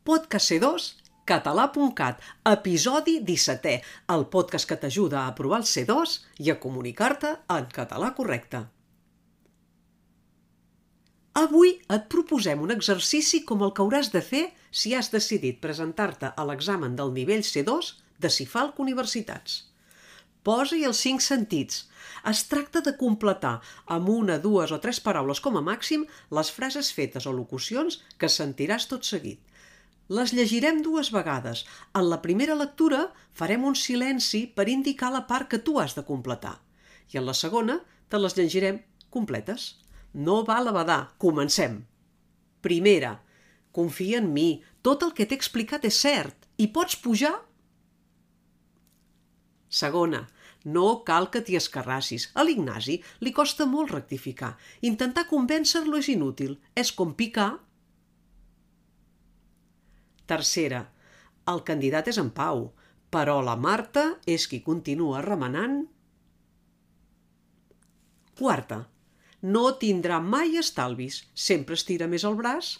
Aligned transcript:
Podcast 0.00 0.48
C2, 0.48 0.84
català.cat, 1.28 2.22
episodi 2.48 3.18
17è, 3.20 3.72
el 4.14 4.22
podcast 4.32 4.64
que 4.64 4.78
t'ajuda 4.80 5.18
a 5.20 5.32
aprovar 5.34 5.58
el 5.60 5.66
C2 5.68 6.14
i 6.40 6.48
a 6.48 6.54
comunicar-te 6.62 7.34
en 7.52 7.66
català 7.68 8.08
correcte. 8.16 8.62
Avui 11.42 11.74
et 11.96 12.06
proposem 12.14 12.62
un 12.64 12.72
exercici 12.72 13.42
com 13.50 13.60
el 13.66 13.74
que 13.76 13.84
hauràs 13.84 14.08
de 14.14 14.22
fer 14.24 14.46
si 14.70 14.94
has 14.96 15.12
decidit 15.12 15.60
presentar-te 15.60 16.32
a 16.32 16.48
l'examen 16.48 16.96
del 16.96 17.12
nivell 17.18 17.44
C2 17.44 17.92
de 18.24 18.32
CIFALC 18.38 18.80
Universitats. 18.80 19.66
Posa-hi 20.48 20.86
els 20.88 21.04
cinc 21.04 21.20
sentits. 21.20 21.84
Es 22.32 22.46
tracta 22.48 22.80
de 22.80 22.96
completar 22.96 23.58
amb 23.84 24.08
una, 24.08 24.40
dues 24.40 24.72
o 24.72 24.80
tres 24.80 25.04
paraules 25.04 25.44
com 25.44 25.60
a 25.60 25.66
màxim 25.68 26.08
les 26.40 26.56
frases 26.56 26.88
fetes 26.96 27.28
o 27.28 27.36
locucions 27.36 28.00
que 28.16 28.32
sentiràs 28.32 28.88
tot 28.88 29.04
seguit. 29.04 29.44
Les 30.10 30.32
llegirem 30.34 30.80
dues 30.82 31.12
vegades. 31.14 31.62
En 31.94 32.08
la 32.10 32.18
primera 32.22 32.56
lectura 32.58 33.04
farem 33.40 33.66
un 33.68 33.76
silenci 33.78 34.42
per 34.56 34.66
indicar 34.72 35.12
la 35.14 35.26
part 35.28 35.46
que 35.52 35.60
tu 35.62 35.78
has 35.78 35.94
de 35.94 36.02
completar. 36.08 36.56
I 37.14 37.20
en 37.20 37.28
la 37.28 37.34
segona 37.34 37.78
te 38.10 38.18
les 38.18 38.34
llegirem 38.38 38.80
completes. 39.10 39.76
No 40.12 40.42
val 40.48 40.66
a 40.66 40.74
badar. 40.74 41.00
Comencem. 41.18 41.84
Primera. 42.60 43.20
Confia 43.70 44.18
en 44.18 44.32
mi. 44.34 44.48
Tot 44.82 45.06
el 45.06 45.14
que 45.14 45.28
t'he 45.30 45.38
explicat 45.38 45.86
és 45.86 46.02
cert. 46.02 46.50
I 46.58 46.66
pots 46.74 46.98
pujar 46.98 47.36
Segona, 49.70 50.24
no 50.64 51.04
cal 51.06 51.28
que 51.30 51.40
t'hi 51.46 51.54
escarrassis. 51.54 52.32
A 52.34 52.42
l'Ignasi 52.42 52.96
li 53.22 53.32
costa 53.32 53.66
molt 53.70 53.92
rectificar. 53.94 54.56
Intentar 54.82 55.28
convèncer-lo 55.30 56.00
és 56.02 56.10
inútil. 56.10 56.56
És 56.74 56.90
com 56.90 57.14
picar. 57.14 57.52
Tercera, 60.30 60.84
el 61.52 61.62
candidat 61.66 62.10
és 62.12 62.20
en 62.22 62.30
Pau, 62.36 62.68
però 63.10 63.40
la 63.42 63.56
Marta 63.58 64.04
és 64.30 64.46
qui 64.50 64.60
continua 64.66 65.24
remenant. 65.26 65.80
Quarta, 68.38 68.84
no 69.42 69.64
tindrà 69.82 70.20
mai 70.22 70.56
estalvis. 70.60 71.24
Sempre 71.34 71.76
estira 71.80 72.08
més 72.08 72.24
el 72.28 72.38
braç. 72.38 72.76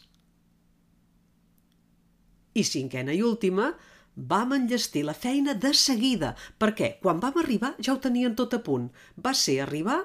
I 2.55 2.63
cinquena 2.67 3.15
i 3.17 3.25
última, 3.27 3.73
Vam 4.31 4.53
enllestir 4.53 5.05
la 5.07 5.15
feina 5.15 5.55
de 5.55 5.71
seguida, 5.73 6.35
perquè 6.59 6.97
quan 7.03 7.21
vam 7.23 7.39
arribar 7.41 7.75
ja 7.79 7.95
ho 7.95 8.01
tenien 8.07 8.35
tot 8.37 8.55
a 8.55 8.63
punt. 8.63 8.91
Va 9.17 9.33
ser 9.35 9.61
arribar... 9.65 10.01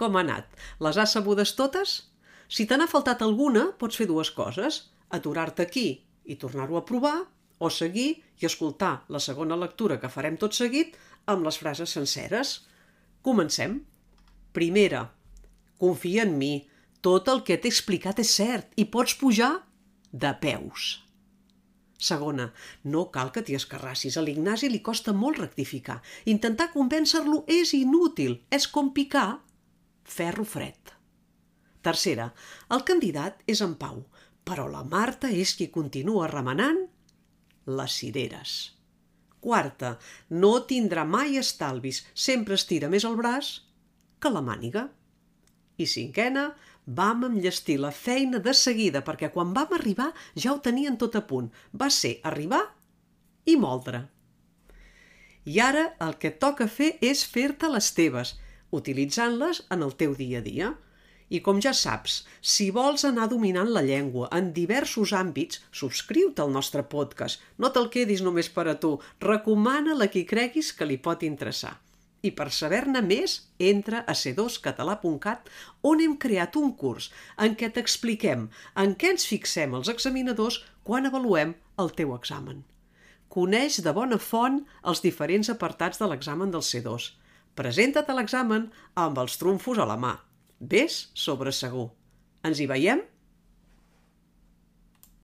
Com 0.00 0.16
ha 0.16 0.22
anat? 0.24 0.56
Les 0.80 0.96
has 0.96 1.12
sabudes 1.12 1.52
totes? 1.58 2.09
Si 2.50 2.66
te 2.66 2.76
n'ha 2.76 2.90
faltat 2.90 3.22
alguna, 3.22 3.68
pots 3.78 3.98
fer 4.00 4.08
dues 4.10 4.32
coses. 4.34 4.82
Aturar-te 5.14 5.62
aquí 5.68 5.88
i 6.26 6.36
tornar-ho 6.38 6.78
a 6.78 6.86
provar, 6.86 7.18
o 7.60 7.68
seguir 7.70 8.08
i 8.40 8.48
escoltar 8.48 9.04
la 9.12 9.20
segona 9.20 9.58
lectura 9.60 9.98
que 10.00 10.10
farem 10.10 10.38
tot 10.40 10.56
seguit 10.56 10.96
amb 11.30 11.44
les 11.46 11.58
frases 11.60 11.92
senceres. 11.96 12.54
Comencem. 13.22 13.82
Primera. 14.56 15.04
Confia 15.78 16.24
en 16.26 16.38
mi. 16.40 16.54
Tot 17.04 17.28
el 17.32 17.44
que 17.44 17.58
t'he 17.60 17.70
explicat 17.70 18.18
és 18.24 18.32
cert 18.40 18.72
i 18.80 18.86
pots 18.88 19.14
pujar 19.20 19.52
de 20.10 20.32
peus. 20.40 20.88
Segona, 22.00 22.48
no 22.84 23.06
cal 23.12 23.30
que 23.32 23.44
t'hi 23.44 23.58
escarrassis. 23.58 24.16
A 24.16 24.24
l'Ignasi 24.24 24.70
li 24.72 24.80
costa 24.84 25.12
molt 25.12 25.38
rectificar. 25.40 26.00
Intentar 26.32 26.70
convèncer-lo 26.72 27.44
és 27.60 27.74
inútil. 27.76 28.40
És 28.50 28.66
com 28.72 28.88
picar 28.96 29.42
ferro 30.04 30.48
fred. 30.48 30.99
Tercera, 31.86 32.30
el 32.74 32.84
candidat 32.88 33.40
és 33.48 33.62
en 33.64 33.76
Pau, 33.80 34.02
però 34.44 34.66
la 34.68 34.82
Marta 34.84 35.30
és 35.32 35.54
qui 35.56 35.70
continua 35.72 36.28
remenant 36.28 36.82
les 37.70 37.96
cireres. 38.02 38.58
Quarta, 39.40 39.94
no 40.28 40.52
tindrà 40.68 41.06
mai 41.08 41.38
estalvis. 41.40 42.02
Sempre 42.12 42.58
estira 42.60 42.90
més 42.92 43.06
el 43.08 43.16
braç 43.16 43.54
que 44.20 44.32
la 44.32 44.42
màniga. 44.44 44.88
I 45.80 45.86
cinquena, 45.88 46.50
vam 46.84 47.24
enllestir 47.24 47.78
la 47.80 47.92
feina 47.96 48.40
de 48.44 48.52
seguida 48.56 49.00
perquè 49.06 49.30
quan 49.32 49.54
vam 49.56 49.72
arribar 49.76 50.10
ja 50.36 50.52
ho 50.52 50.60
tenien 50.60 50.98
tot 51.00 51.16
a 51.16 51.24
punt. 51.26 51.48
Va 51.72 51.88
ser 51.88 52.18
arribar 52.30 52.60
i 53.48 53.56
moldre. 53.56 54.04
I 55.48 55.56
ara 55.64 55.86
el 56.04 56.18
que 56.20 56.34
toca 56.44 56.68
fer 56.68 56.92
és 57.00 57.24
fer-te 57.24 57.70
les 57.72 57.88
teves, 57.96 58.34
utilitzant-les 58.76 59.64
en 59.72 59.86
el 59.86 59.96
teu 59.96 60.12
dia 60.18 60.44
a 60.44 60.44
dia. 60.44 60.74
I 61.30 61.38
com 61.46 61.60
ja 61.62 61.70
saps, 61.76 62.24
si 62.42 62.70
vols 62.74 63.04
anar 63.06 63.28
dominant 63.30 63.68
la 63.70 63.84
llengua 63.86 64.26
en 64.34 64.48
diversos 64.54 65.12
àmbits, 65.14 65.60
subscriu-te 65.70 66.42
al 66.42 66.50
nostre 66.50 66.82
podcast. 66.82 67.38
No 67.58 67.70
te'l 67.70 67.86
quedis 67.94 68.24
només 68.26 68.48
per 68.50 68.66
a 68.66 68.74
tu. 68.82 68.96
Recomana-la 69.22 70.08
qui 70.10 70.24
creguis 70.26 70.72
que 70.74 70.88
li 70.90 70.98
pot 70.98 71.22
interessar. 71.22 71.76
I 72.26 72.32
per 72.36 72.50
saber-ne 72.52 73.00
més, 73.06 73.36
entra 73.62 74.02
a 74.04 74.14
c2català.cat 74.22 75.46
on 75.90 76.02
hem 76.04 76.16
creat 76.20 76.58
un 76.60 76.74
curs 76.80 77.08
en 77.46 77.54
què 77.56 77.70
t'expliquem 77.76 78.48
en 78.82 78.96
què 78.98 79.14
ens 79.14 79.24
fixem 79.30 79.76
els 79.78 79.88
examinadors 79.92 80.58
quan 80.84 81.06
avaluem 81.08 81.54
el 81.80 81.94
teu 81.96 82.12
examen. 82.16 82.64
Coneix 83.30 83.78
de 83.86 83.94
bona 83.96 84.18
font 84.18 84.58
els 84.92 85.00
diferents 85.06 85.48
apartats 85.54 86.02
de 86.02 86.10
l'examen 86.10 86.50
del 86.50 86.66
C2. 86.66 87.12
Presenta't 87.54 88.10
a 88.10 88.18
l'examen 88.18 88.66
amb 88.98 89.22
els 89.22 89.38
trumfos 89.38 89.78
a 89.78 89.86
la 89.86 89.96
mà. 89.96 90.16
Ves 90.60 91.08
sobre 91.16 91.52
segur. 91.56 91.86
Ens 92.44 92.60
hi 92.60 92.66
veiem? 92.68 93.00